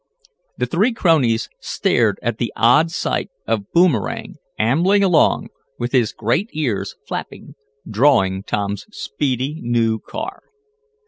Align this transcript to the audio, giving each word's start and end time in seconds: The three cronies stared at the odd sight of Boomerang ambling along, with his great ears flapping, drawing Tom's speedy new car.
The 0.57 0.65
three 0.65 0.93
cronies 0.93 1.47
stared 1.59 2.17
at 2.23 2.39
the 2.39 2.51
odd 2.55 2.89
sight 2.89 3.29
of 3.45 3.71
Boomerang 3.71 4.37
ambling 4.57 5.03
along, 5.03 5.49
with 5.77 5.91
his 5.91 6.11
great 6.11 6.49
ears 6.53 6.95
flapping, 7.07 7.53
drawing 7.87 8.41
Tom's 8.41 8.87
speedy 8.89 9.59
new 9.61 9.99
car. 9.99 10.41